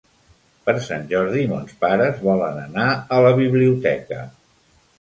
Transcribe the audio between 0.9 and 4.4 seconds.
Jordi mons pares volen anar a la biblioteca.